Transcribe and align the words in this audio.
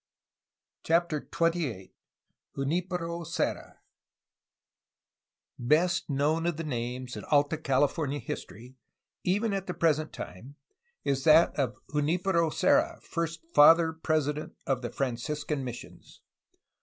CHAPTER 0.83 1.19
XXVIII 1.31 1.93
JUNIPERO 2.55 3.23
SERRA 3.23 3.81
Best 5.59 6.09
known 6.09 6.47
of 6.47 6.57
the 6.57 6.63
names 6.63 7.15
in 7.15 7.23
Alt 7.25 7.53
a 7.53 7.57
California 7.59 8.17
history, 8.17 8.77
even 9.23 9.53
at 9.53 9.67
the 9.67 9.75
present 9.75 10.11
time, 10.11 10.55
is 11.03 11.23
that 11.25 11.55
of 11.55 11.75
Junfpero 11.93 12.49
Serra, 12.51 12.99
first 13.03 13.41
Father 13.53 13.93
President 13.93 14.55
of 14.65 14.81
the 14.81 14.89
Franciscan 14.89 15.63
missions. 15.63 16.21